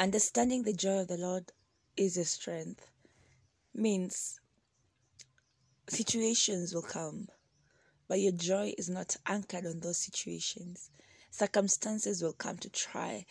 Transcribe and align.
Understanding 0.00 0.62
the 0.62 0.72
joy 0.72 1.00
of 1.00 1.08
the 1.08 1.18
Lord 1.18 1.52
is 1.94 2.16
your 2.16 2.24
strength 2.24 2.90
means 3.74 4.40
situations 5.86 6.74
will 6.74 6.80
come, 6.80 7.28
but 8.08 8.18
your 8.18 8.32
joy 8.32 8.72
is 8.78 8.88
not 8.88 9.18
anchored 9.26 9.66
on 9.66 9.80
those 9.80 9.98
situations. 9.98 10.90
Circumstances 11.30 12.22
will 12.22 12.32
come 12.32 12.56
to 12.56 12.70
try 12.70 13.26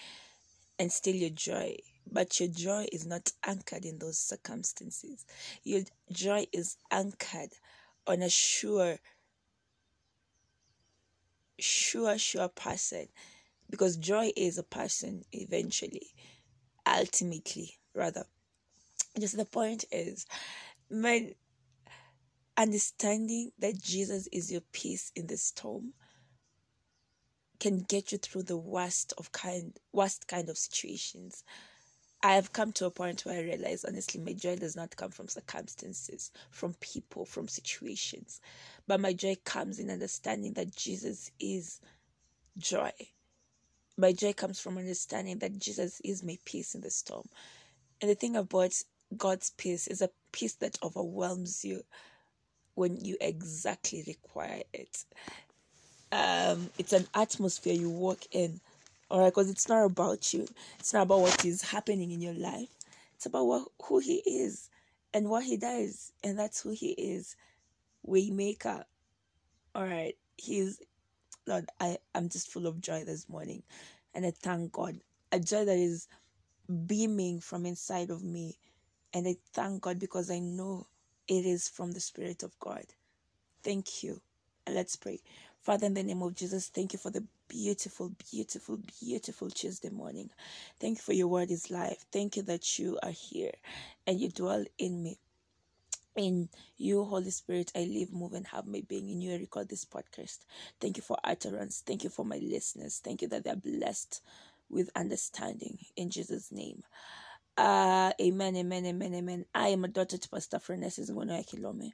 and 0.77 0.91
steal 0.91 1.15
your 1.15 1.31
joy, 1.31 1.75
but 2.11 2.39
your 2.39 2.49
joy 2.49 2.85
is 2.91 3.03
not 3.03 3.31
anchored 3.43 3.83
in 3.83 3.97
those 3.97 4.19
circumstances. 4.19 5.25
Your 5.63 5.81
joy 6.11 6.45
is 6.53 6.77
anchored 6.91 7.49
on 8.05 8.21
a 8.21 8.29
sure, 8.29 8.99
sure, 11.57 12.19
sure 12.19 12.49
person 12.49 13.07
because 13.71 13.97
joy 13.97 14.31
is 14.35 14.59
a 14.59 14.63
person 14.63 15.23
eventually, 15.31 16.13
ultimately, 16.97 17.77
rather. 17.93 18.25
Just 19.19 19.37
the 19.37 19.45
point 19.45 19.85
is, 19.91 20.25
my 20.89 21.33
understanding 22.57 23.51
that 23.59 23.81
Jesus 23.81 24.27
is 24.31 24.51
your 24.51 24.61
peace 24.73 25.11
in 25.15 25.27
the 25.27 25.37
storm 25.37 25.93
can 27.59 27.79
get 27.79 28.11
you 28.11 28.17
through 28.17 28.43
the 28.43 28.57
worst 28.57 29.13
of 29.17 29.31
kind 29.31 29.77
worst 29.93 30.27
kind 30.27 30.49
of 30.49 30.57
situations. 30.57 31.43
I 32.21 32.33
have 32.33 32.51
come 32.51 32.73
to 32.73 32.85
a 32.85 32.91
point 32.91 33.25
where 33.25 33.39
I 33.39 33.43
realize 33.43 33.85
honestly 33.85 34.19
my 34.19 34.33
joy 34.33 34.57
does 34.57 34.75
not 34.75 34.95
come 34.95 35.11
from 35.11 35.29
circumstances, 35.29 36.31
from 36.51 36.73
people, 36.81 37.23
from 37.25 37.47
situations. 37.47 38.41
But 38.87 38.99
my 38.99 39.13
joy 39.13 39.37
comes 39.45 39.79
in 39.79 39.89
understanding 39.89 40.53
that 40.53 40.75
Jesus 40.75 41.31
is 41.39 41.79
joy. 42.57 42.91
My 43.99 44.13
joy 44.13 44.31
comes 44.31 44.61
from 44.61 44.77
understanding 44.77 45.39
that 45.39 45.59
Jesus 45.59 45.99
is 46.05 46.23
my 46.23 46.37
peace 46.45 46.73
in 46.73 46.79
the 46.79 46.89
storm. 46.89 47.25
And 48.01 48.09
the 48.09 48.15
thing 48.15 48.37
about 48.37 48.73
God's 49.17 49.49
peace 49.57 49.87
is 49.87 50.01
a 50.01 50.09
peace 50.31 50.53
that 50.55 50.79
overwhelms 50.81 51.65
you 51.65 51.83
when 52.75 53.03
you 53.03 53.17
exactly 53.19 54.05
require 54.07 54.61
it. 54.73 55.03
Um, 56.13 56.69
it's 56.77 56.93
an 56.93 57.07
atmosphere 57.13 57.73
you 57.73 57.89
walk 57.89 58.19
in, 58.31 58.61
all 59.11 59.19
right, 59.19 59.33
because 59.33 59.49
it's 59.49 59.67
not 59.67 59.83
about 59.83 60.33
you. 60.33 60.47
It's 60.79 60.93
not 60.93 61.03
about 61.03 61.19
what 61.19 61.43
is 61.43 61.61
happening 61.61 62.11
in 62.11 62.21
your 62.21 62.33
life. 62.33 62.69
It's 63.15 63.25
about 63.25 63.47
what, 63.47 63.67
who 63.83 63.99
He 63.99 64.23
is 64.25 64.69
and 65.13 65.29
what 65.29 65.43
He 65.43 65.57
does, 65.57 66.13
and 66.23 66.39
that's 66.39 66.61
who 66.61 66.69
He 66.69 66.91
is. 66.91 67.35
Waymaker. 68.07 68.85
All 69.75 69.83
right, 69.83 70.15
He's 70.37 70.79
Lord. 71.49 71.69
I 71.81 71.99
I'm 72.15 72.29
just 72.29 72.51
full 72.51 72.67
of 72.67 72.81
joy 72.81 73.05
this 73.05 73.29
morning, 73.29 73.63
and 74.15 74.25
I 74.25 74.31
thank 74.31 74.73
God. 74.73 75.01
A 75.33 75.39
joy 75.41 75.65
that 75.65 75.77
is 75.77 76.07
beaming 76.87 77.41
from 77.41 77.65
inside 77.65 78.11
of 78.11 78.23
me, 78.23 78.57
and 79.13 79.27
I 79.27 79.37
thank 79.53 79.83
God 79.83 79.99
because 79.99 80.31
I 80.31 80.39
know 80.39 80.87
it 81.27 81.45
is 81.45 81.69
from 81.69 81.93
the 81.93 82.01
Spirit 82.01 82.43
of 82.43 82.57
God. 82.59 82.85
Thank 83.63 84.03
you. 84.03 84.21
And 84.65 84.75
let's 84.75 84.95
pray. 84.95 85.19
Father, 85.61 85.87
in 85.87 85.93
the 85.95 86.03
name 86.03 86.23
of 86.23 86.35
Jesus, 86.35 86.69
thank 86.69 86.93
you 86.93 86.99
for 86.99 87.11
the 87.11 87.25
beautiful, 87.49 88.11
beautiful, 88.31 88.79
beautiful 89.01 89.49
Tuesday 89.49 89.89
morning. 89.89 90.29
Thank 90.79 90.99
you 90.99 91.03
for 91.03 91.13
your 91.13 91.27
word 91.27 91.51
is 91.51 91.71
life. 91.71 92.05
Thank 92.11 92.37
you 92.37 92.43
that 92.43 92.79
you 92.79 92.99
are 93.03 93.11
here 93.11 93.51
and 94.07 94.19
you 94.19 94.29
dwell 94.29 94.65
in 94.77 95.03
me. 95.03 95.19
In 96.19 96.49
you, 96.75 97.05
Holy 97.05 97.29
Spirit, 97.29 97.71
I 97.77 97.85
live, 97.85 98.11
move, 98.11 98.33
and 98.33 98.45
have 98.47 98.67
my 98.67 98.83
being. 98.85 99.09
In 99.09 99.21
you, 99.21 99.33
I 99.33 99.37
record 99.37 99.69
this 99.69 99.85
podcast. 99.85 100.39
Thank 100.81 100.97
you 100.97 101.01
for 101.01 101.15
utterance. 101.23 101.81
Thank 101.87 102.03
you 102.03 102.09
for 102.09 102.25
my 102.25 102.39
listeners. 102.43 102.99
Thank 103.01 103.21
you 103.21 103.29
that 103.29 103.45
they're 103.45 103.55
blessed 103.55 104.21
with 104.69 104.89
understanding. 104.97 105.77
In 105.95 106.09
Jesus' 106.09 106.51
name. 106.51 106.83
Uh, 107.57 108.11
amen, 108.21 108.57
amen, 108.57 108.85
amen, 108.85 109.13
amen. 109.15 109.45
I 109.55 109.69
am 109.69 109.85
a 109.85 109.87
daughter 109.87 110.17
to 110.17 110.29
Pastor 110.29 110.57
Frenesis 110.57 111.09
Ngono 111.09 111.39
Kilome 111.47 111.91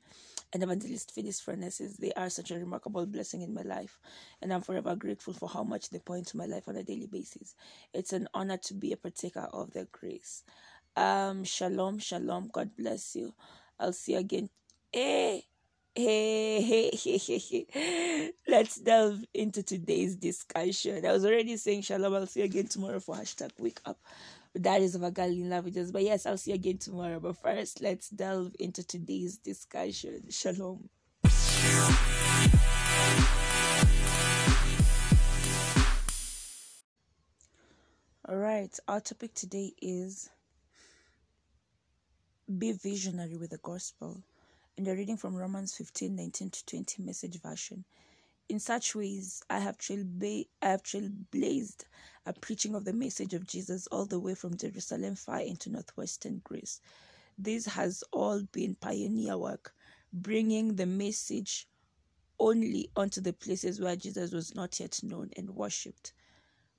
and 0.53 0.63
Evangelist 0.63 1.13
Phyllis 1.13 1.39
Frenesis. 1.39 1.97
They 1.97 2.11
are 2.13 2.31
such 2.31 2.49
a 2.49 2.57
remarkable 2.57 3.05
blessing 3.05 3.43
in 3.43 3.53
my 3.53 3.61
life, 3.61 3.99
and 4.41 4.51
I'm 4.51 4.61
forever 4.61 4.95
grateful 4.95 5.33
for 5.35 5.47
how 5.47 5.63
much 5.63 5.91
they 5.91 5.99
pour 5.99 6.17
into 6.17 6.35
my 6.35 6.47
life 6.47 6.67
on 6.67 6.77
a 6.77 6.83
daily 6.83 7.05
basis. 7.05 7.53
It's 7.93 8.11
an 8.11 8.27
honor 8.33 8.57
to 8.57 8.73
be 8.73 8.91
a 8.91 8.97
partaker 8.97 9.47
of 9.53 9.71
their 9.73 9.87
grace. 9.91 10.43
Um, 10.95 11.43
shalom, 11.43 11.99
shalom. 11.99 12.49
God 12.51 12.71
bless 12.75 13.15
you. 13.15 13.35
I'll 13.79 13.93
see 13.93 14.13
you 14.13 14.19
again. 14.19 14.49
Hey, 14.91 15.43
hey, 15.93 16.61
hey, 16.61 16.91
hey, 16.95 17.17
hey, 17.17 17.65
hey. 17.69 18.31
Let's 18.47 18.77
delve 18.77 19.23
into 19.33 19.63
today's 19.63 20.15
discussion. 20.15 21.05
I 21.05 21.11
was 21.11 21.25
already 21.25 21.57
saying 21.57 21.81
shalom. 21.81 22.13
I'll 22.13 22.27
see 22.27 22.41
you 22.41 22.45
again 22.45 22.67
tomorrow 22.67 22.99
for 22.99 23.15
hashtag 23.15 23.51
wake 23.59 23.79
up. 23.85 23.99
Diaries 24.59 24.95
of 24.95 25.03
a 25.03 25.11
Girl 25.11 25.25
in 25.25 25.49
Languages. 25.49 25.91
But 25.91 26.03
yes, 26.03 26.25
I'll 26.25 26.37
see 26.37 26.51
you 26.51 26.55
again 26.55 26.77
tomorrow. 26.77 27.19
But 27.19 27.37
first, 27.37 27.81
let's 27.81 28.09
delve 28.09 28.55
into 28.59 28.85
today's 28.85 29.37
discussion. 29.37 30.23
Shalom. 30.29 30.89
All 38.27 38.37
right, 38.37 38.75
our 38.87 39.01
topic 39.01 39.35
today 39.35 39.73
is 39.79 40.31
be 42.57 42.71
visionary 42.73 43.37
with 43.37 43.51
the 43.51 43.57
gospel. 43.57 44.21
And 44.77 44.85
we're 44.85 44.95
reading 44.95 45.17
from 45.17 45.35
Romans 45.35 45.73
15 45.73 46.15
19 46.15 46.49
to 46.51 46.65
20, 46.65 47.03
message 47.03 47.41
version. 47.41 47.85
In 48.47 48.59
such 48.59 48.93
ways, 48.93 49.41
I 49.49 49.59
have, 49.59 49.77
trailbla- 49.77 50.47
I 50.61 50.69
have 50.69 50.83
trailblazed 50.83 51.85
a 52.25 52.33
preaching 52.33 52.75
of 52.75 52.85
the 52.85 52.93
message 52.93 53.33
of 53.33 53.47
Jesus 53.47 53.87
all 53.87 54.05
the 54.05 54.19
way 54.19 54.35
from 54.35 54.57
Jerusalem 54.57 55.15
far 55.15 55.39
into 55.39 55.71
northwestern 55.71 56.41
Greece. 56.43 56.81
This 57.37 57.65
has 57.65 58.03
all 58.11 58.43
been 58.51 58.75
pioneer 58.75 59.37
work, 59.37 59.73
bringing 60.13 60.75
the 60.75 60.85
message 60.85 61.67
only 62.39 62.89
onto 62.95 63.21
the 63.21 63.33
places 63.33 63.79
where 63.79 63.95
Jesus 63.95 64.31
was 64.31 64.53
not 64.53 64.79
yet 64.79 64.99
known 65.03 65.31
and 65.35 65.49
worshipped. 65.49 66.13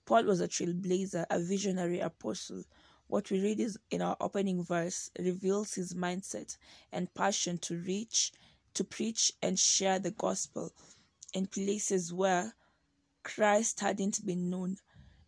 Paul 0.04 0.24
was 0.24 0.40
a 0.40 0.48
trailblazer, 0.48 1.26
a 1.30 1.40
visionary 1.40 1.98
apostle. 2.00 2.62
What 3.08 3.30
we 3.30 3.40
read 3.40 3.60
is 3.60 3.78
in 3.90 4.02
our 4.02 4.16
opening 4.20 4.64
verse 4.64 5.10
reveals 5.18 5.74
his 5.74 5.94
mindset 5.94 6.56
and 6.92 7.12
passion 7.14 7.58
to 7.58 7.76
reach, 7.76 8.32
to 8.74 8.84
preach 8.84 9.32
and 9.40 9.58
share 9.58 9.98
the 9.98 10.10
gospel 10.10 10.72
in 11.32 11.46
places 11.46 12.12
where 12.12 12.54
Christ 13.22 13.80
hadn't 13.80 14.26
been 14.26 14.50
known. 14.50 14.78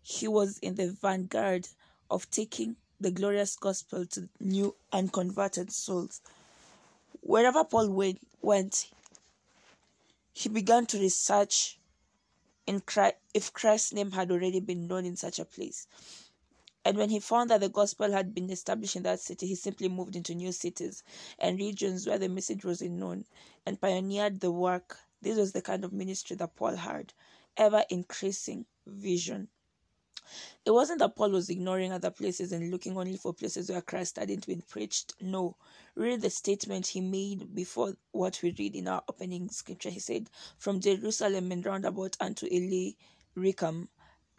He 0.02 0.26
was 0.26 0.58
in 0.58 0.74
the 0.74 0.90
vanguard 0.90 1.68
of 2.10 2.30
taking 2.30 2.76
the 3.00 3.10
glorious 3.10 3.54
gospel 3.54 4.06
to 4.06 4.28
new 4.40 4.74
and 4.92 5.12
converted 5.12 5.70
souls. 5.70 6.20
Wherever 7.20 7.64
Paul 7.64 7.90
went, 7.90 8.18
went 8.42 8.90
he 10.32 10.48
began 10.48 10.86
to 10.86 10.98
research 10.98 11.78
in 12.66 12.80
Christ, 12.80 13.16
if 13.34 13.52
Christ's 13.52 13.92
name 13.92 14.12
had 14.12 14.30
already 14.30 14.60
been 14.60 14.86
known 14.86 15.04
in 15.04 15.16
such 15.16 15.38
a 15.38 15.44
place. 15.44 15.86
And 16.84 16.96
when 16.96 17.10
he 17.10 17.20
found 17.20 17.50
that 17.50 17.60
the 17.60 17.68
gospel 17.68 18.12
had 18.12 18.34
been 18.34 18.50
established 18.50 18.96
in 18.96 19.02
that 19.02 19.20
city, 19.20 19.46
he 19.46 19.54
simply 19.54 19.88
moved 19.88 20.16
into 20.16 20.34
new 20.34 20.52
cities 20.52 21.02
and 21.38 21.58
regions 21.58 22.06
where 22.06 22.18
the 22.18 22.28
message 22.28 22.64
was 22.64 22.80
unknown 22.80 23.24
and 23.66 23.80
pioneered 23.80 24.40
the 24.40 24.50
work 24.50 24.98
this 25.20 25.36
was 25.36 25.50
the 25.50 25.62
kind 25.62 25.84
of 25.84 25.92
ministry 25.92 26.36
that 26.36 26.54
Paul 26.54 26.76
had, 26.76 27.12
ever 27.56 27.84
increasing 27.90 28.66
vision. 28.86 29.48
It 30.64 30.70
wasn't 30.70 31.00
that 31.00 31.16
Paul 31.16 31.30
was 31.30 31.50
ignoring 31.50 31.90
other 31.90 32.12
places 32.12 32.52
and 32.52 32.70
looking 32.70 32.96
only 32.96 33.16
for 33.16 33.34
places 33.34 33.68
where 33.68 33.82
Christ 33.82 34.16
hadn't 34.16 34.46
been 34.46 34.62
preached. 34.62 35.14
No. 35.20 35.56
Read 35.96 36.20
the 36.20 36.30
statement 36.30 36.86
he 36.86 37.00
made 37.00 37.52
before 37.52 37.96
what 38.12 38.40
we 38.42 38.54
read 38.56 38.76
in 38.76 38.86
our 38.86 39.02
opening 39.08 39.48
scripture. 39.48 39.90
He 39.90 39.98
said, 39.98 40.30
From 40.56 40.78
Jerusalem 40.80 41.50
and 41.50 41.66
round 41.66 41.84
about 41.84 42.16
unto 42.20 42.46
Illyricum, 42.46 43.88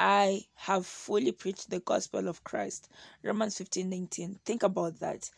I 0.02 0.46
have 0.56 0.86
fully 0.86 1.34
preached 1.34 1.70
the 1.70 1.82
gospel 1.82 2.30
of 2.30 2.46
Christ. 2.46 2.88
Romans 3.22 3.58
15 3.58 3.90
19. 3.90 4.40
Think 4.46 4.64
about 4.64 4.98
that. 5.02 5.30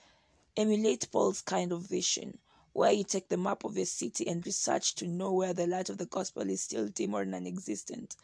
Emulate 0.55 1.07
Paul's 1.11 1.41
kind 1.41 1.71
of 1.71 1.81
vision 1.81 2.37
where 2.73 2.91
you 2.91 3.03
take 3.03 3.27
the 3.27 3.37
map 3.37 3.63
of 3.63 3.75
a 3.75 3.85
city 3.85 4.27
and 4.27 4.45
research 4.45 4.93
to 4.95 5.07
know 5.07 5.33
where 5.33 5.55
the 5.55 5.65
light 5.65 5.89
of 5.89 5.97
the 5.97 6.05
gospel 6.05 6.47
is 6.47 6.61
still 6.61 6.87
dim 6.89 7.15
or 7.15 7.25
non 7.25 7.47
existent, 7.47 8.15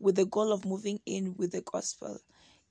with 0.00 0.16
the 0.16 0.24
goal 0.24 0.52
of 0.52 0.64
moving 0.64 1.00
in 1.04 1.34
with 1.36 1.52
the 1.52 1.60
gospel. 1.60 2.18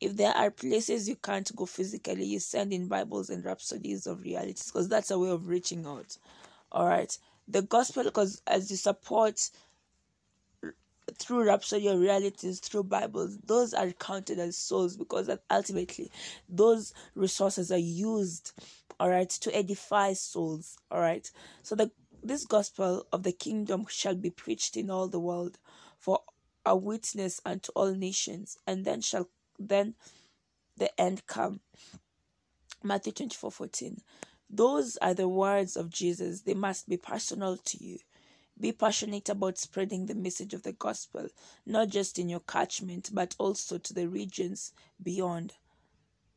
If 0.02 0.18
there 0.18 0.34
are 0.36 0.50
places 0.50 1.08
you 1.08 1.16
can't 1.16 1.56
go 1.56 1.68
physically, 1.68 2.26
you 2.26 2.40
send 2.40 2.74
in 2.74 2.88
Bibles 2.88 3.30
and 3.30 3.46
rhapsodies 3.46 4.08
of 4.08 4.24
realities 4.24 4.72
because 4.72 4.90
that's 4.90 5.12
a 5.12 5.20
way 5.20 5.30
of 5.30 5.48
reaching 5.48 5.86
out. 5.86 6.18
All 6.72 6.88
right. 6.88 7.16
The 7.48 7.62
gospel, 7.62 8.06
because 8.06 8.42
as 8.48 8.72
you 8.72 8.78
support 8.78 9.52
through 11.18 11.46
rhapsody 11.46 11.88
of 11.88 12.00
realities, 12.00 12.60
through 12.60 12.84
Bibles, 12.84 13.38
those 13.46 13.74
are 13.74 13.92
counted 13.92 14.40
as 14.40 14.58
souls 14.58 14.98
because 14.98 15.30
ultimately 15.50 16.12
those 16.50 16.94
resources 17.16 17.72
are 17.72 17.78
used 17.78 18.54
all 19.00 19.10
right, 19.10 19.30
to 19.30 19.56
edify 19.56 20.14
souls, 20.14 20.78
all 20.92 21.02
right. 21.02 21.30
So 21.62 21.76
the 21.76 21.92
this 22.24 22.46
gospel 22.46 23.06
of 23.12 23.24
the 23.24 23.34
kingdom 23.34 23.86
shall 23.90 24.16
be 24.16 24.30
preached 24.30 24.78
in 24.78 24.90
all 24.90 25.10
the 25.10 25.20
world 25.20 25.58
for 26.00 26.22
a 26.66 26.74
witness 26.74 27.42
unto 27.46 27.72
all 27.76 27.94
nations, 27.94 28.58
and 28.66 28.86
then 28.86 29.02
shall 29.02 29.28
then 29.60 29.96
the 30.78 30.90
end 31.00 31.28
come. 31.28 31.60
Matthew 32.82 33.12
24 33.12 33.52
14. 33.52 34.02
Those 34.50 34.98
are 34.98 35.14
the 35.14 35.28
words 35.28 35.76
of 35.76 35.90
Jesus. 35.90 36.42
They 36.42 36.54
must 36.54 36.88
be 36.88 36.98
personal 36.98 37.58
to 37.58 37.84
you. 37.84 37.98
Be 38.64 38.72
passionate 38.72 39.28
about 39.28 39.58
spreading 39.58 40.06
the 40.06 40.16
message 40.16 40.54
of 40.54 40.64
the 40.64 40.72
gospel, 40.72 41.28
not 41.66 41.90
just 41.90 42.18
in 42.18 42.30
your 42.30 42.40
catchment, 42.40 43.10
but 43.12 43.36
also 43.38 43.78
to 43.78 43.94
the 43.94 44.08
regions 44.08 44.72
beyond. 45.04 45.56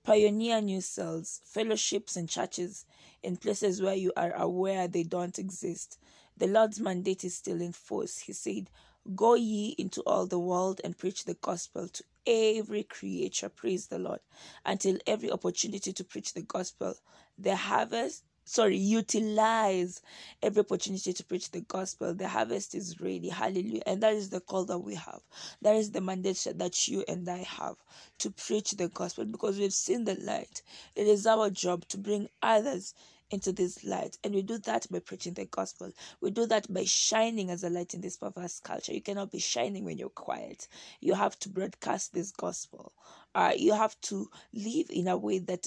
Pioneer 0.03 0.61
new 0.61 0.81
cells, 0.81 1.41
fellowships, 1.45 2.17
and 2.17 2.29
churches 2.29 2.85
in 3.23 3.37
places 3.37 3.81
where 3.81 3.95
you 3.95 4.13
are 4.17 4.33
aware 4.33 4.89
they 4.89 5.05
don't 5.05 5.39
exist. 5.39 6.01
The 6.37 6.49
Lord's 6.49 6.81
mandate 6.81 7.23
is 7.23 7.37
still 7.37 7.61
in 7.61 7.71
force. 7.71 8.19
He 8.19 8.33
said, 8.33 8.71
Go 9.15 9.35
ye 9.35 9.77
into 9.79 10.01
all 10.01 10.27
the 10.27 10.41
world 10.41 10.81
and 10.83 10.99
preach 10.99 11.27
the 11.27 11.35
gospel 11.35 11.87
to 11.87 12.03
every 12.27 12.83
creature. 12.83 13.49
Praise 13.49 13.87
the 13.87 14.01
Lord. 14.01 14.19
Until 14.65 14.99
every 15.07 15.31
opportunity 15.31 15.93
to 15.93 16.03
preach 16.03 16.35
the 16.35 16.43
gospel. 16.43 16.97
The 17.39 17.55
harvest 17.55 18.25
sorry, 18.47 18.77
utilize 18.79 20.01
every 20.43 20.61
opportunity 20.61 21.13
to 21.13 21.25
preach 21.25 21.51
the 21.51 21.61
gospel. 21.63 22.15
The 22.15 22.29
harvest 22.29 22.75
is 22.75 23.01
ready. 23.01 23.29
Hallelujah. 23.29 23.83
And 23.87 24.03
that 24.03 24.15
is 24.15 24.31
the 24.31 24.41
call 24.41 24.65
that 24.67 24.79
we 24.79 24.95
have. 24.95 25.21
That 25.63 25.77
is 25.77 25.91
the 25.91 26.01
mandate 26.01 26.47
that 26.55 26.89
you 26.89 27.05
and 27.09 27.29
I 27.29 27.39
have 27.39 27.77
to 28.21 28.31
preach 28.31 28.71
the 28.73 28.89
gospel 28.89 29.25
because 29.25 29.59
we've 29.59 29.73
seen 29.73 30.05
the 30.05 30.15
light. 30.15 30.63
It 30.95 31.09
is 31.09 31.27
our 31.27 31.51
job 31.51 31.87
to 31.89 31.99
bring 31.99 32.29
others 32.41 32.95
into 33.31 33.53
this 33.53 33.83
light. 33.83 34.17
And 34.23 34.33
we 34.35 34.43
do 34.43 34.59
that 34.59 34.87
by 34.91 35.01
preaching 35.01 35.35
the 35.35 35.47
gospel. 35.47 35.91
We 36.21 36.31
do 36.31 36.47
that 36.47 36.73
by 36.73 36.85
shining 36.85 37.51
as 37.51 37.65
a 37.65 37.71
light 37.71 37.95
in 37.95 38.01
this 38.01 38.17
perverse 38.17 38.61
culture. 38.61 38.93
You 38.93 39.03
cannot 39.03 39.33
be 39.33 39.41
shining 39.41 39.85
when 39.85 39.99
you're 39.99 40.09
quiet. 40.09 40.69
You 41.01 41.15
have 41.15 41.37
to 41.41 41.49
broadcast 41.49 42.15
this 42.15 42.31
gospel. 42.31 42.93
Uh, 43.35 43.53
you 43.57 43.75
have 43.75 44.01
to 44.03 44.31
live 44.53 44.87
in 44.91 45.09
a 45.09 45.17
way 45.17 45.41
that 45.41 45.67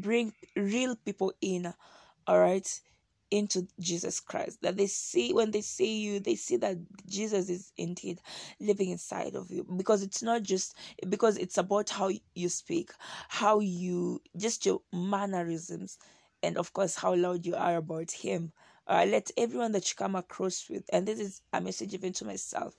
bring 0.00 0.32
real 0.56 0.96
people 0.96 1.32
in, 1.40 1.72
all 2.26 2.40
right, 2.40 2.80
into 3.30 3.66
Jesus 3.80 4.20
Christ. 4.20 4.58
That 4.62 4.76
they 4.76 4.86
see 4.86 5.32
when 5.32 5.50
they 5.50 5.60
see 5.60 6.00
you, 6.00 6.20
they 6.20 6.36
see 6.36 6.56
that 6.58 6.76
Jesus 7.06 7.48
is 7.48 7.72
indeed 7.76 8.20
living 8.60 8.90
inside 8.90 9.34
of 9.34 9.50
you. 9.50 9.66
Because 9.76 10.02
it's 10.02 10.22
not 10.22 10.42
just 10.42 10.76
because 11.08 11.36
it's 11.36 11.58
about 11.58 11.90
how 11.90 12.10
you 12.34 12.48
speak, 12.48 12.92
how 13.28 13.60
you 13.60 14.22
just 14.36 14.64
your 14.66 14.80
mannerisms, 14.92 15.98
and 16.42 16.56
of 16.56 16.72
course 16.72 16.94
how 16.94 17.14
loud 17.14 17.44
you 17.46 17.56
are 17.56 17.76
about 17.76 18.10
Him. 18.10 18.52
Uh, 18.86 19.06
let 19.08 19.30
everyone 19.38 19.72
that 19.72 19.88
you 19.88 19.94
come 19.96 20.14
across 20.14 20.68
with, 20.68 20.84
and 20.92 21.06
this 21.06 21.18
is 21.18 21.40
a 21.54 21.60
message 21.60 21.94
even 21.94 22.12
to 22.12 22.24
myself, 22.26 22.74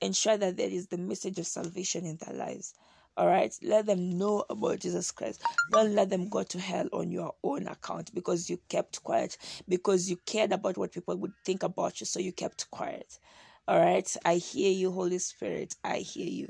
ensure 0.00 0.38
that 0.38 0.56
there 0.56 0.70
is 0.70 0.86
the 0.86 0.96
message 0.96 1.38
of 1.38 1.46
salvation 1.46 2.06
in 2.06 2.16
their 2.16 2.34
lives. 2.34 2.74
All 3.20 3.28
right, 3.28 3.54
let 3.62 3.84
them 3.84 4.18
know 4.18 4.46
about 4.48 4.80
Jesus 4.80 5.12
Christ. 5.12 5.44
Don't 5.72 5.94
let 5.94 6.08
them 6.08 6.30
go 6.30 6.42
to 6.42 6.58
hell 6.58 6.88
on 6.94 7.12
your 7.12 7.34
own 7.44 7.68
account 7.68 8.14
because 8.14 8.48
you 8.48 8.58
kept 8.70 9.04
quiet, 9.04 9.36
because 9.68 10.08
you 10.08 10.16
cared 10.24 10.52
about 10.52 10.78
what 10.78 10.92
people 10.92 11.16
would 11.18 11.34
think 11.44 11.62
about 11.62 12.00
you, 12.00 12.06
so 12.06 12.18
you 12.18 12.32
kept 12.32 12.70
quiet. 12.70 13.18
All 13.68 13.78
right, 13.78 14.16
I 14.24 14.36
hear 14.36 14.72
you, 14.72 14.90
Holy 14.90 15.18
Spirit. 15.18 15.76
I 15.84 15.98
hear 15.98 16.28
you. 16.28 16.48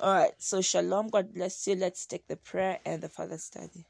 All 0.00 0.14
right, 0.14 0.32
so 0.38 0.62
shalom. 0.62 1.10
God 1.10 1.34
bless 1.34 1.66
you. 1.68 1.76
Let's 1.76 2.06
take 2.06 2.26
the 2.28 2.36
prayer 2.38 2.80
and 2.86 3.02
the 3.02 3.10
further 3.10 3.38
study. 3.38 3.84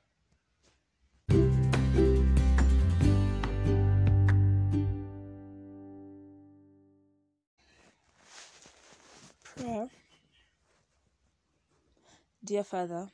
Dear 12.46 12.62
Father, 12.62 13.10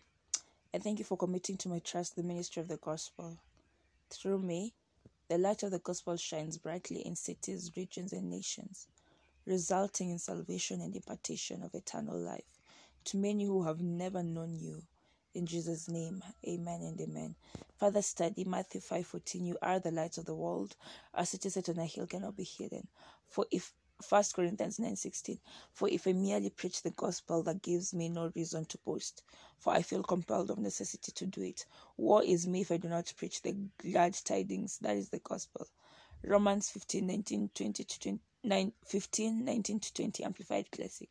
I 0.74 0.78
thank 0.78 0.98
you 0.98 1.06
for 1.06 1.16
committing 1.16 1.56
to 1.56 1.70
my 1.70 1.78
trust 1.78 2.16
the 2.16 2.22
ministry 2.22 2.60
of 2.60 2.68
the 2.68 2.76
gospel. 2.76 3.38
Through 4.10 4.40
me, 4.40 4.74
the 5.30 5.38
light 5.38 5.62
of 5.62 5.70
the 5.70 5.78
gospel 5.78 6.18
shines 6.18 6.58
brightly 6.58 7.00
in 7.00 7.16
cities, 7.16 7.72
regions, 7.74 8.12
and 8.12 8.28
nations, 8.28 8.88
resulting 9.46 10.10
in 10.10 10.18
salvation 10.18 10.82
and 10.82 10.94
impartation 10.94 11.62
of 11.62 11.74
eternal 11.74 12.18
life 12.18 12.44
to 13.06 13.16
many 13.16 13.46
who 13.46 13.64
have 13.64 13.80
never 13.80 14.22
known 14.22 14.54
you. 14.54 14.82
In 15.34 15.46
Jesus' 15.46 15.88
name, 15.88 16.22
amen 16.46 16.82
and 16.82 17.00
amen. 17.00 17.34
Further 17.78 18.02
study 18.02 18.44
Matthew 18.44 18.82
5.14. 18.82 19.46
You 19.46 19.56
are 19.62 19.80
the 19.80 19.92
light 19.92 20.18
of 20.18 20.26
the 20.26 20.34
world. 20.34 20.76
A 21.14 21.24
city 21.24 21.48
set 21.48 21.70
on 21.70 21.78
a 21.78 21.86
hill 21.86 22.06
cannot 22.06 22.36
be 22.36 22.44
hidden. 22.44 22.86
For 23.30 23.46
if 23.50 23.72
First 24.02 24.34
Corinthians 24.34 24.78
9:16 24.78 25.38
For 25.72 25.88
if 25.88 26.06
I 26.06 26.12
merely 26.12 26.50
preach 26.50 26.82
the 26.82 26.90
gospel 26.90 27.42
that 27.44 27.62
gives 27.62 27.94
me 27.94 28.08
no 28.08 28.32
reason 28.34 28.64
to 28.66 28.78
boast 28.78 29.22
for 29.58 29.72
I 29.72 29.82
feel 29.82 30.02
compelled 30.02 30.50
of 30.50 30.58
necessity 30.58 31.12
to 31.12 31.26
do 31.26 31.42
it 31.42 31.64
woe 31.96 32.18
is 32.18 32.46
me 32.46 32.62
if 32.62 32.72
I 32.72 32.76
do 32.76 32.88
not 32.88 33.12
preach 33.16 33.42
the 33.42 33.56
glad 33.78 34.14
tidings 34.14 34.78
that 34.78 34.96
is 34.96 35.08
the 35.10 35.20
gospel. 35.20 35.66
Romans 36.24 36.68
15 36.70 37.06
19 37.06 37.50
20 37.54 37.84
to 37.84 38.18
20, 38.42 38.72
15 38.84 39.44
19 39.44 39.80
to 39.80 39.94
20 39.94 40.24
amplified 40.24 40.70
classic. 40.70 41.10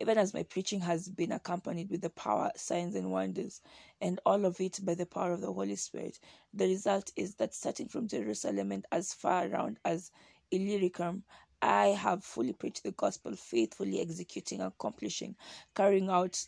Even 0.00 0.16
as 0.16 0.32
my 0.32 0.42
preaching 0.42 0.80
has 0.80 1.08
been 1.08 1.32
accompanied 1.32 1.90
with 1.90 2.00
the 2.00 2.10
power 2.10 2.50
signs 2.56 2.94
and 2.94 3.12
wonders 3.12 3.60
and 4.00 4.20
all 4.24 4.44
of 4.44 4.60
it 4.60 4.80
by 4.84 4.94
the 4.94 5.06
power 5.06 5.32
of 5.32 5.40
the 5.40 5.52
holy 5.52 5.76
spirit 5.76 6.18
the 6.54 6.66
result 6.66 7.12
is 7.14 7.34
that 7.36 7.54
starting 7.54 7.88
from 7.88 8.08
jerusalem 8.08 8.72
and 8.72 8.86
as 8.90 9.12
far 9.12 9.46
around 9.46 9.78
as 9.84 10.10
Illyricum 10.52 11.24
I 11.62 11.88
have 11.88 12.24
fully 12.24 12.52
preached 12.52 12.82
the 12.82 12.90
gospel, 12.90 13.36
faithfully 13.36 14.00
executing, 14.00 14.60
accomplishing, 14.60 15.36
carrying 15.74 16.10
out 16.10 16.44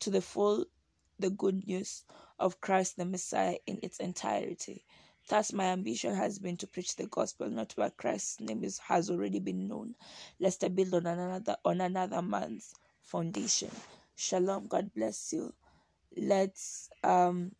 to 0.00 0.10
the 0.10 0.20
full 0.20 0.66
the 1.18 1.30
good 1.30 1.66
news 1.66 2.04
of 2.38 2.60
Christ 2.60 2.96
the 2.96 3.04
Messiah 3.04 3.56
in 3.66 3.78
its 3.82 3.98
entirety. 4.00 4.84
Thus, 5.28 5.52
my 5.52 5.64
ambition 5.66 6.14
has 6.14 6.38
been 6.38 6.58
to 6.58 6.66
preach 6.66 6.96
the 6.96 7.06
gospel, 7.06 7.48
not 7.48 7.72
where 7.76 7.88
Christ's 7.90 8.40
name 8.40 8.62
is, 8.62 8.78
has 8.78 9.08
already 9.08 9.38
been 9.38 9.66
known, 9.66 9.94
lest 10.38 10.62
I 10.62 10.68
build 10.68 10.92
on 10.92 11.06
another 11.06 11.56
on 11.64 11.80
another 11.80 12.20
man's 12.20 12.74
foundation. 13.00 13.70
Shalom. 14.16 14.66
God 14.66 14.90
bless 14.94 15.32
you. 15.32 15.54
Let's 16.16 16.90
um 17.02 17.52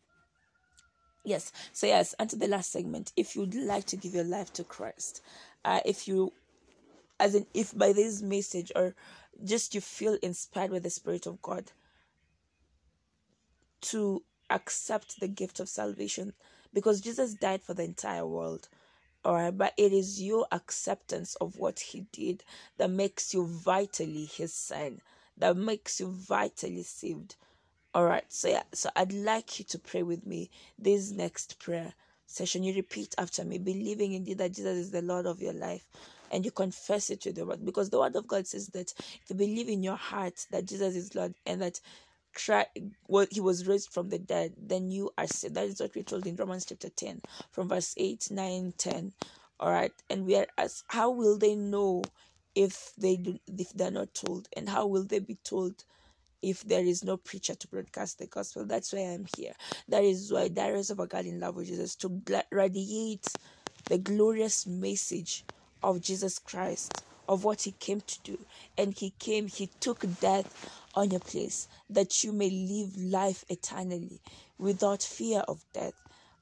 yes. 1.23 1.51
So 1.73 1.87
yes, 1.87 2.13
and 2.19 2.29
to 2.29 2.35
the 2.35 2.47
last 2.47 2.71
segment. 2.71 3.11
If 3.17 3.35
you'd 3.35 3.55
like 3.55 3.85
to 3.85 3.97
give 3.97 4.13
your 4.13 4.23
life 4.23 4.53
to 4.53 4.63
Christ, 4.63 5.23
uh, 5.63 5.79
if 5.83 6.07
you 6.07 6.31
as 7.19 7.35
in 7.35 7.45
if 7.53 7.77
by 7.77 7.93
this 7.93 8.21
message 8.21 8.71
or 8.75 8.95
just 9.43 9.75
you 9.75 9.81
feel 9.81 10.17
inspired 10.21 10.71
by 10.71 10.79
the 10.79 10.89
spirit 10.89 11.25
of 11.25 11.41
god 11.41 11.71
to 13.81 14.23
accept 14.49 15.19
the 15.19 15.27
gift 15.27 15.59
of 15.59 15.69
salvation 15.69 16.33
because 16.73 17.01
jesus 17.01 17.33
died 17.33 17.61
for 17.61 17.73
the 17.73 17.83
entire 17.83 18.25
world 18.25 18.67
all 19.23 19.33
right 19.33 19.57
but 19.57 19.73
it 19.77 19.91
is 19.91 20.21
your 20.21 20.45
acceptance 20.51 21.35
of 21.35 21.57
what 21.57 21.79
he 21.79 22.05
did 22.11 22.43
that 22.77 22.89
makes 22.89 23.33
you 23.33 23.45
vitally 23.45 24.25
his 24.25 24.53
son 24.53 25.01
that 25.37 25.57
makes 25.57 25.99
you 25.99 26.07
vitally 26.07 26.83
saved 26.83 27.35
all 27.93 28.05
right 28.05 28.25
so 28.31 28.47
yeah 28.47 28.63
so 28.73 28.89
i'd 28.97 29.13
like 29.13 29.57
you 29.57 29.65
to 29.65 29.79
pray 29.79 30.03
with 30.03 30.25
me 30.25 30.49
this 30.77 31.11
next 31.11 31.59
prayer 31.59 31.93
session. 32.27 32.63
You 32.63 32.73
repeat 32.73 33.15
after 33.17 33.45
me 33.45 33.57
believing 33.57 34.13
indeed 34.13 34.39
that 34.39 34.53
jesus 34.53 34.77
is 34.77 34.91
the 34.91 35.01
lord 35.01 35.25
of 35.25 35.41
your 35.41 35.53
life 35.53 35.87
and 36.31 36.45
you 36.45 36.51
confess 36.51 37.09
it 37.09 37.21
to 37.21 37.33
the 37.33 37.45
mouth 37.45 37.63
because 37.63 37.89
the 37.89 37.99
word 37.99 38.15
of 38.15 38.27
God 38.27 38.47
says 38.47 38.67
that 38.69 38.93
if 38.97 39.29
you 39.29 39.35
believe 39.35 39.69
in 39.69 39.83
your 39.83 39.95
heart 39.95 40.45
that 40.51 40.65
Jesus 40.65 40.95
is 40.95 41.15
Lord 41.15 41.33
and 41.45 41.61
that 41.61 41.79
Christ, 42.33 42.69
well, 43.07 43.25
he 43.31 43.39
was 43.39 43.67
raised 43.67 43.91
from 43.91 44.09
the 44.09 44.19
dead, 44.19 44.53
then 44.57 44.91
you 44.91 45.11
are 45.17 45.27
saved. 45.27 45.55
That 45.55 45.67
is 45.67 45.79
what 45.79 45.95
we're 45.95 46.03
told 46.03 46.27
in 46.27 46.35
Romans 46.35 46.65
chapter 46.65 46.89
10, 46.89 47.21
from 47.51 47.69
verse 47.69 47.93
8, 47.97 48.29
9, 48.29 48.73
10. 48.77 49.13
All 49.59 49.71
right. 49.71 49.93
And 50.09 50.25
we 50.25 50.35
are 50.35 50.47
asked, 50.57 50.83
how 50.87 51.11
will 51.11 51.37
they 51.37 51.55
know 51.55 52.03
if 52.53 52.91
they 52.97 53.15
do 53.15 53.39
if 53.57 53.71
they're 53.73 53.91
not 53.91 54.13
told? 54.13 54.49
And 54.55 54.67
how 54.67 54.85
will 54.85 55.03
they 55.03 55.19
be 55.19 55.35
told 55.43 55.85
if 56.41 56.61
there 56.63 56.83
is 56.83 57.03
no 57.03 57.17
preacher 57.17 57.55
to 57.55 57.67
broadcast 57.69 58.19
the 58.19 58.27
gospel? 58.27 58.65
That's 58.65 58.91
why 58.91 58.99
I'm 58.99 59.27
here. 59.37 59.53
That 59.87 60.03
is 60.03 60.31
why 60.31 60.49
Diaries 60.49 60.89
of 60.89 60.99
a 60.99 61.07
Girl 61.07 61.25
in 61.25 61.39
Love 61.39 61.55
with 61.55 61.67
Jesus 61.67 61.95
to 61.97 62.21
radiate 62.51 63.27
the 63.85 63.97
glorious 63.97 64.67
message 64.67 65.45
of 65.83 66.01
Jesus 66.01 66.39
Christ, 66.39 67.03
of 67.27 67.43
what 67.43 67.63
he 67.63 67.71
came 67.71 68.01
to 68.01 68.19
do. 68.23 68.39
And 68.77 68.93
he 68.93 69.11
came, 69.19 69.47
he 69.47 69.67
took 69.79 70.05
death 70.19 70.69
on 70.95 71.11
your 71.11 71.19
place 71.19 71.67
that 71.89 72.23
you 72.23 72.31
may 72.31 72.49
live 72.49 72.95
life 72.97 73.43
eternally 73.49 74.21
without 74.57 75.03
fear 75.03 75.39
of 75.47 75.63
death. 75.73 75.93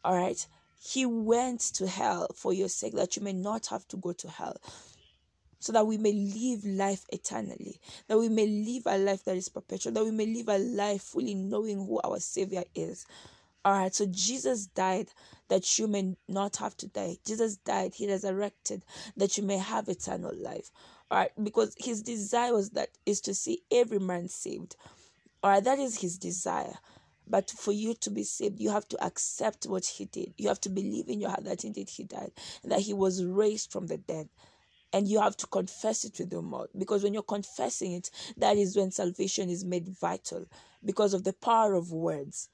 All 0.03 0.15
right. 0.15 0.45
He 0.81 1.05
went 1.05 1.61
to 1.75 1.87
hell 1.87 2.27
for 2.35 2.53
your 2.53 2.67
sake 2.67 2.93
that 2.95 3.15
you 3.15 3.23
may 3.23 3.33
not 3.33 3.67
have 3.67 3.87
to 3.89 3.97
go 3.97 4.11
to 4.13 4.29
hell. 4.29 4.57
So 5.59 5.71
that 5.71 5.87
we 5.87 5.97
may 5.97 6.11
live 6.11 6.65
life 6.65 7.05
eternally, 7.09 7.79
that 8.09 8.19
we 8.19 8.27
may 8.27 8.45
live 8.45 8.83
a 8.85 8.97
life 8.97 9.23
that 9.23 9.37
is 9.37 9.47
perpetual, 9.47 9.93
that 9.93 10.03
we 10.03 10.11
may 10.11 10.25
live 10.25 10.49
a 10.49 10.57
life 10.57 11.01
fully 11.01 11.35
knowing 11.35 11.77
who 11.77 12.01
our 12.03 12.19
Savior 12.19 12.65
is. 12.75 13.05
All 13.63 13.71
right, 13.71 13.95
so 13.95 14.05
Jesus 14.07 14.65
died 14.65 15.07
that 15.53 15.77
you 15.77 15.87
may 15.87 16.15
not 16.27 16.55
have 16.55 16.75
to 16.75 16.87
die. 16.87 17.15
Jesus 17.27 17.57
died, 17.57 17.93
he 17.93 18.09
resurrected 18.09 18.83
that 19.15 19.37
you 19.37 19.43
may 19.43 19.59
have 19.59 19.87
eternal 19.87 20.33
life. 20.35 20.71
All 21.11 21.19
right, 21.19 21.31
because 21.43 21.75
his 21.77 22.01
desire 22.01 22.53
was 22.53 22.71
that 22.71 22.89
is 23.05 23.21
to 23.21 23.35
see 23.35 23.61
every 23.71 23.99
man 23.99 24.29
saved. 24.29 24.75
All 25.43 25.51
right, 25.51 25.63
that 25.63 25.77
is 25.77 26.01
his 26.01 26.17
desire. 26.17 26.73
But 27.27 27.51
for 27.51 27.71
you 27.71 27.93
to 28.01 28.09
be 28.09 28.23
saved, 28.23 28.59
you 28.59 28.71
have 28.71 28.87
to 28.87 29.05
accept 29.05 29.65
what 29.65 29.85
he 29.85 30.05
did. 30.05 30.33
You 30.39 30.47
have 30.47 30.59
to 30.61 30.69
believe 30.69 31.07
in 31.07 31.21
your 31.21 31.29
heart 31.29 31.43
that 31.43 31.63
indeed 31.63 31.91
he 31.91 32.03
died, 32.03 32.31
and 32.63 32.71
that 32.71 32.81
he 32.81 32.95
was 32.95 33.23
raised 33.23 33.71
from 33.71 33.85
the 33.85 33.97
dead. 33.97 34.29
And 34.91 35.07
you 35.07 35.21
have 35.21 35.37
to 35.37 35.45
confess 35.45 36.03
it 36.03 36.17
with 36.17 36.31
your 36.31 36.41
mouth. 36.41 36.69
Because 36.75 37.03
when 37.03 37.13
you're 37.13 37.21
confessing 37.21 37.93
it, 37.93 38.09
that 38.37 38.57
is 38.57 38.75
when 38.75 38.89
salvation 38.89 39.51
is 39.51 39.63
made 39.63 39.87
vital 39.87 40.47
because 40.83 41.13
of 41.13 41.23
the 41.23 41.33
power 41.33 41.75
of 41.75 41.91
words. 41.91 42.49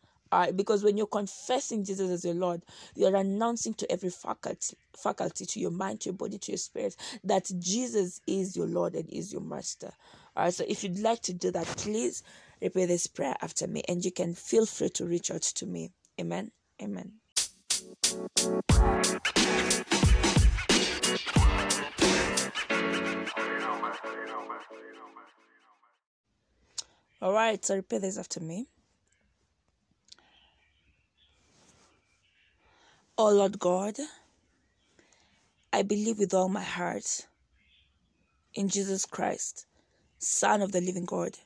Because 0.56 0.84
when 0.84 0.98
you're 0.98 1.08
confessing 1.08 1.84
Jesus 1.84 2.10
as 2.10 2.26
your 2.26 2.36
Lord, 2.36 2.62
you're 2.96 3.16
announcing 3.16 3.74
to 3.76 3.92
every 3.92 4.10
faculty, 4.10 4.78
faculty, 4.96 5.46
to 5.46 5.60
your 5.60 5.72
mind, 5.72 6.02
to 6.02 6.10
your 6.10 6.18
body, 6.18 6.38
to 6.38 6.52
your 6.52 6.58
spirit, 6.58 6.96
that 7.24 7.50
Jesus 7.60 8.22
is 8.28 8.56
your 8.56 8.68
Lord 8.68 8.96
and 8.96 9.10
is 9.10 9.34
your 9.34 9.42
Master. 9.42 9.92
All 10.36 10.44
right, 10.44 10.54
so 10.54 10.64
if 10.68 10.84
you'd 10.84 11.00
like 11.00 11.22
to 11.24 11.34
do 11.34 11.52
that, 11.52 11.66
please 11.66 12.24
repeat 12.62 12.86
this 12.86 13.08
prayer 13.08 13.36
after 13.42 13.68
me, 13.68 13.84
and 13.88 14.06
you 14.06 14.12
can 14.12 14.36
feel 14.36 14.66
free 14.66 14.90
to 14.90 15.06
reach 15.06 15.32
out 15.32 15.42
to 15.42 15.66
me. 15.66 15.92
Amen. 16.20 16.52
Amen. 16.82 17.14
All 27.22 27.34
right, 27.34 27.64
so 27.66 27.76
repeat 27.76 28.02
this 28.02 28.18
after 28.18 28.40
me. 28.40 28.68
Oh 33.22 33.32
Lord 33.32 33.60
God, 33.60 33.98
I 35.74 35.82
believe 35.82 36.20
with 36.20 36.34
all 36.34 36.48
my 36.48 36.64
heart 36.64 37.28
in 38.54 38.70
Jesus 38.70 39.06
Christ, 39.06 39.66
Son 40.20 40.62
of 40.62 40.72
the 40.72 40.80
living 40.80 41.04
God. 41.04 41.38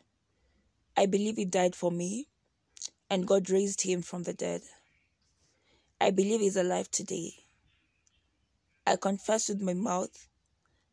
I 0.96 1.08
believe 1.08 1.38
He 1.38 1.46
died 1.46 1.74
for 1.76 1.90
me 1.90 2.28
and 3.10 3.26
God 3.26 3.50
raised 3.50 3.82
Him 3.82 4.04
from 4.04 4.22
the 4.22 4.36
dead. 4.36 4.62
I 6.00 6.12
believe 6.12 6.42
He's 6.42 6.58
alive 6.58 6.92
today. 6.92 7.34
I 8.86 8.96
confess 8.96 9.50
with 9.50 9.60
my 9.60 9.74
mouth 9.74 10.28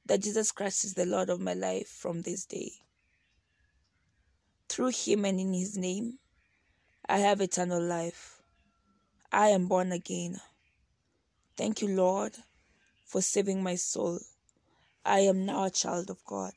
that 0.06 0.22
Jesus 0.22 0.50
Christ 0.50 0.86
is 0.86 0.94
the 0.94 1.04
Lord 1.04 1.28
of 1.28 1.40
my 1.40 1.52
life 1.52 1.88
from 1.88 2.22
this 2.22 2.46
day. 2.46 2.72
Through 4.70 4.92
Him 4.94 5.26
and 5.26 5.38
in 5.38 5.52
His 5.52 5.76
name, 5.76 6.20
I 7.06 7.18
have 7.18 7.42
eternal 7.42 7.82
life. 7.82 8.40
I 9.30 9.48
am 9.48 9.66
born 9.66 9.92
again. 9.92 10.40
Thank 11.60 11.82
you, 11.82 11.88
Lord, 11.88 12.32
for 13.04 13.20
saving 13.20 13.62
my 13.62 13.74
soul. 13.74 14.18
I 15.04 15.18
am 15.20 15.44
now 15.44 15.64
a 15.64 15.70
child 15.70 16.08
of 16.08 16.24
God. 16.24 16.52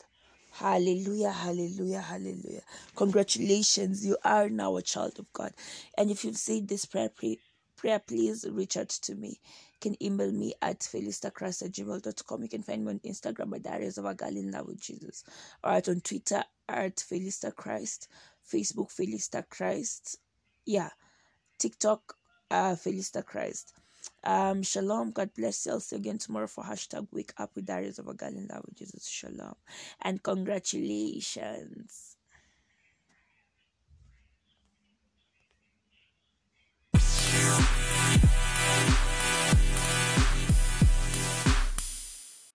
Hallelujah, 0.54 1.30
hallelujah, 1.30 2.00
hallelujah. 2.00 2.62
Congratulations, 2.96 4.06
you 4.06 4.16
are 4.24 4.48
now 4.48 4.78
a 4.78 4.82
child 4.82 5.20
of 5.20 5.26
God. 5.34 5.52
And 5.98 6.10
if 6.10 6.24
you've 6.24 6.38
said 6.38 6.70
this 6.70 6.86
prayer, 6.86 7.10
prayer 7.76 8.00
please 8.00 8.46
reach 8.50 8.78
out 8.78 8.88
to 8.88 9.16
me. 9.16 9.42
You 9.74 9.80
can 9.82 10.02
email 10.02 10.32
me 10.32 10.54
at 10.62 10.80
felistachrist 10.80 11.66
at 11.66 11.74
gmail.com. 11.74 12.42
You 12.42 12.48
can 12.48 12.64
find 12.64 12.86
me 12.86 12.92
on 12.94 13.00
Instagram 13.00 13.54
at 13.58 13.64
Diaries 13.64 13.98
of 13.98 14.06
a 14.06 14.14
Girl 14.14 14.30
in 14.30 14.52
Love 14.52 14.68
with 14.68 14.80
Jesus. 14.80 15.26
Or 15.66 15.72
at 15.72 15.90
on 15.90 16.00
Twitter 16.00 16.46
at 16.70 16.96
Felista 16.96 17.54
Christ. 17.54 18.08
Facebook 18.50 18.90
Felista 18.90 19.44
Christ. 19.50 20.18
Yeah. 20.66 20.92
TikTok 21.60 22.16
uh, 22.50 22.78
Christ. 23.26 23.74
Um, 24.24 24.64
shalom. 24.64 25.12
God 25.12 25.32
bless 25.36 25.66
you. 25.66 25.74
I'll 25.74 25.82
see 25.82 25.98
you 25.98 26.02
again 26.02 26.20
tomorrow 26.20 26.48
for 26.48 26.64
hashtag 26.66 27.08
wake 27.12 27.34
up 27.38 27.52
with 27.56 27.66
Diaries 27.68 28.00
of 28.00 28.08
a 28.08 28.14
Girl 28.16 28.30
in 28.30 28.48
Love 28.48 28.64
with 28.66 28.76
Jesus. 28.78 29.08
Shalom. 29.08 29.56
And 30.02 30.24
congratulations. 30.24 32.13